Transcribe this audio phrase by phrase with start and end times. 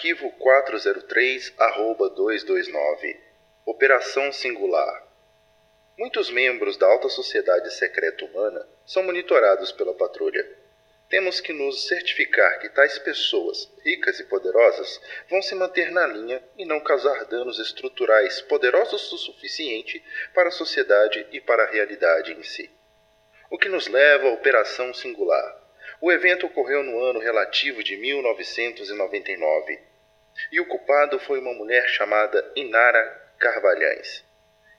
[0.00, 3.18] Arquivo 403-229
[3.66, 5.06] Operação Singular
[5.98, 10.48] Muitos membros da alta sociedade secreta humana são monitorados pela patrulha.
[11.10, 14.98] Temos que nos certificar que tais pessoas, ricas e poderosas,
[15.28, 20.02] vão se manter na linha e não causar danos estruturais poderosos o suficiente
[20.34, 22.70] para a sociedade e para a realidade em si.
[23.50, 25.60] O que nos leva à Operação Singular.
[26.00, 29.89] O evento ocorreu no ano relativo de 1999
[30.50, 34.24] e o culpado foi uma mulher chamada Inara Carvalhães.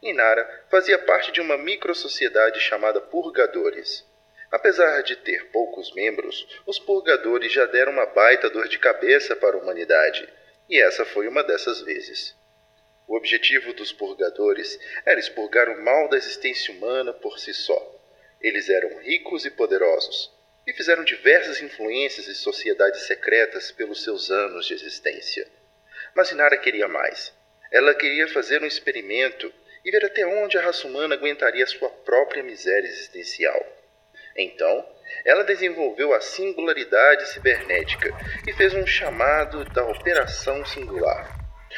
[0.01, 4.05] Inara fazia parte de uma microsociedade chamada Purgadores.
[4.51, 9.55] Apesar de ter poucos membros, os Purgadores já deram uma baita dor de cabeça para
[9.55, 10.27] a humanidade,
[10.69, 12.35] e essa foi uma dessas vezes.
[13.07, 17.99] O objetivo dos Purgadores era expurgar o mal da existência humana por si só.
[18.41, 20.33] Eles eram ricos e poderosos,
[20.65, 25.47] e fizeram diversas influências e sociedades secretas pelos seus anos de existência.
[26.15, 27.33] Mas Inara queria mais.
[27.71, 29.51] Ela queria fazer um experimento
[29.83, 33.65] e ver até onde a raça humana aguentaria sua própria miséria existencial.
[34.35, 34.85] Então,
[35.25, 38.09] ela desenvolveu a singularidade cibernética
[38.47, 41.37] e fez um chamado da Operação Singular,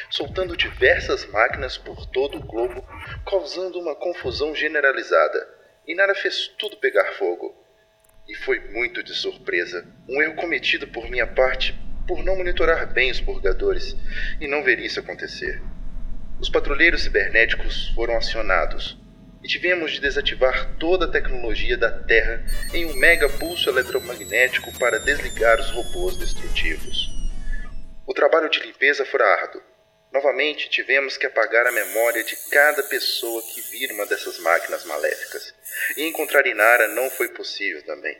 [0.09, 2.85] soltando diversas máquinas por todo o globo,
[3.25, 5.61] causando uma confusão generalizada.
[5.87, 7.62] Nada fez tudo pegar fogo.
[8.27, 13.11] E foi muito de surpresa, um erro cometido por minha parte por não monitorar bem
[13.11, 13.95] os purgadores
[14.39, 15.61] e não ver isso acontecer.
[16.39, 18.97] Os patrulheiros cibernéticos foram acionados
[19.43, 24.99] e tivemos de desativar toda a tecnologia da Terra em um mega pulso eletromagnético para
[24.99, 27.09] desligar os robôs destrutivos.
[28.05, 29.61] O trabalho de limpeza foi árduo.
[30.11, 35.53] Novamente tivemos que apagar a memória de cada pessoa que vira uma dessas máquinas maléficas.
[35.95, 38.17] E encontrar Inara não foi possível também.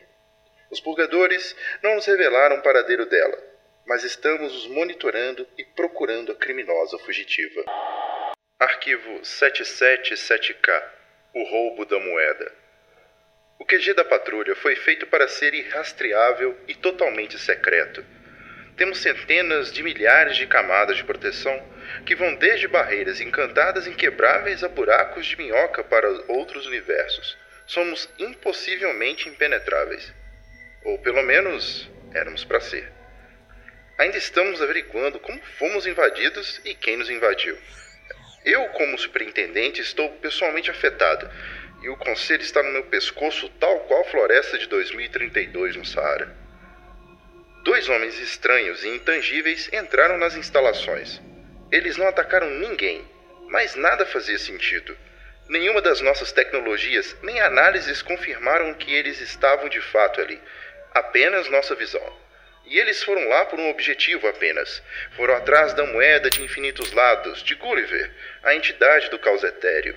[0.70, 3.38] Os purgadores não nos revelaram o paradeiro dela,
[3.86, 7.64] mas estamos os monitorando e procurando a criminosa fugitiva.
[8.60, 10.84] Arquivo 777K
[11.34, 12.52] O roubo da moeda.
[13.60, 18.06] O QG da patrulha foi feito para ser irrastreável e totalmente secreto.
[18.78, 21.62] Temos centenas de milhares de camadas de proteção
[22.06, 27.38] que vão desde barreiras encantadas inquebráveis a buracos de minhoca para outros universos.
[27.66, 30.13] Somos impossivelmente impenetráveis.
[30.84, 32.91] Ou pelo menos éramos para ser.
[33.97, 37.57] Ainda estamos averiguando como fomos invadidos e quem nos invadiu.
[38.44, 41.29] Eu, como superintendente, estou pessoalmente afetado,
[41.81, 46.35] e o conselho está no meu pescoço, tal qual a floresta de 2032 no Saara.
[47.63, 51.22] Dois homens estranhos e intangíveis entraram nas instalações.
[51.72, 53.07] Eles não atacaram ninguém,
[53.47, 54.97] mas nada fazia sentido.
[55.50, 60.42] Nenhuma das nossas tecnologias nem análises confirmaram que eles estavam de fato ali,
[60.94, 62.24] apenas nossa visão.
[62.66, 64.81] E eles foram lá por um objetivo apenas.
[65.18, 68.09] Foram atrás da moeda de infinitos lados, de Gulliver,
[68.42, 69.96] a entidade do caos etéreo.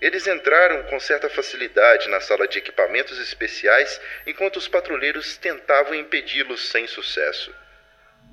[0.00, 6.68] Eles entraram com certa facilidade na sala de equipamentos especiais enquanto os patrulheiros tentavam impedi-los
[6.68, 7.52] sem sucesso.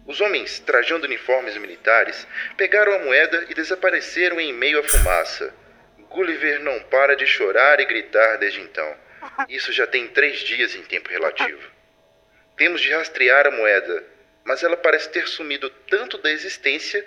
[0.05, 5.53] Os homens, trajando uniformes militares, pegaram a moeda e desapareceram em meio à fumaça.
[6.13, 8.95] Gulliver não para de chorar e gritar desde então.
[9.49, 11.71] Isso já tem três dias em tempo relativo.
[12.55, 14.05] Temos de rastrear a moeda,
[14.43, 17.03] mas ela parece ter sumido tanto da existência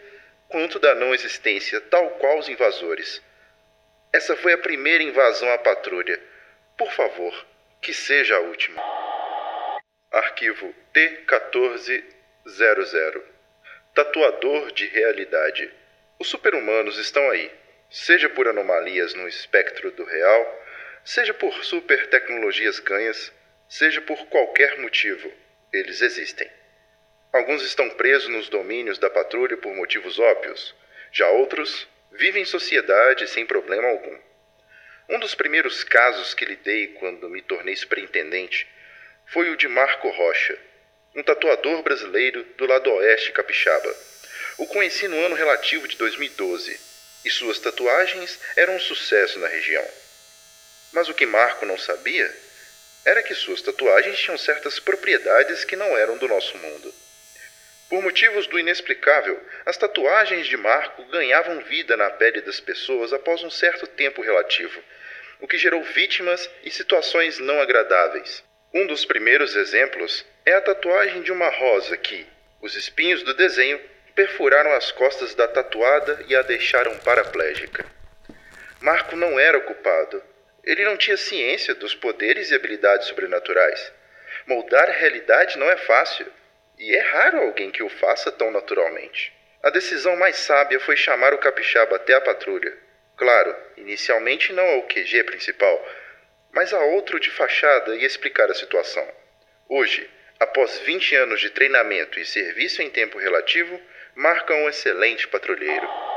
[0.49, 3.22] quanto da não existência, tal qual os invasores.
[4.12, 6.21] Essa foi a primeira invasão à patrulha.
[6.77, 7.47] Por favor,
[7.81, 8.83] que seja a última.
[10.11, 13.23] Arquivo T1400
[13.94, 15.73] Tatuador de realidade.
[16.19, 17.53] Os super-humanos estão aí,
[17.91, 20.65] seja por anomalias no espectro do real,
[21.05, 23.33] seja por super tecnologias ganhas,
[23.69, 25.33] Seja por qualquer motivo,
[25.73, 26.49] eles existem.
[27.33, 30.73] Alguns estão presos nos domínios da patrulha por motivos óbvios,
[31.11, 34.19] já outros vivem em sociedade sem problema algum.
[35.09, 38.69] Um dos primeiros casos que lidei quando me tornei superintendente
[39.27, 40.56] foi o de Marco Rocha,
[41.17, 43.94] um tatuador brasileiro do lado oeste capixaba.
[44.59, 46.86] O conheci no ano relativo de 2012
[47.26, 49.84] e suas tatuagens eram um sucesso na região.
[50.93, 52.32] Mas o que Marco não sabia
[53.05, 56.94] era que suas tatuagens tinham certas propriedades que não eram do nosso mundo.
[57.88, 63.43] Por motivos do inexplicável, as tatuagens de Marco ganhavam vida na pele das pessoas após
[63.43, 64.81] um certo tempo relativo,
[65.40, 68.43] o que gerou vítimas e situações não agradáveis.
[68.72, 72.25] Um dos primeiros exemplos é a tatuagem de uma rosa que,
[72.61, 73.81] os espinhos do desenho,
[74.17, 77.85] perfuraram as costas da tatuada e a deixaram paraplégica.
[78.81, 80.23] Marco não era o culpado,
[80.65, 83.93] ele não tinha ciência dos poderes e habilidades sobrenaturais.
[84.47, 86.27] Moldar a realidade não é fácil.
[86.79, 89.33] e é raro alguém que o faça tão naturalmente.
[89.63, 92.77] A decisão mais sábia foi chamar o capixaba até a patrulha.
[93.17, 95.89] Claro, inicialmente não ao QG principal,
[96.53, 99.09] mas a outro de fachada e explicar a situação.
[99.71, 100.09] Hoje,
[100.39, 103.81] após 20 anos de treinamento e serviço em tempo relativo,
[104.17, 106.16] marca um excelente patrulheiro.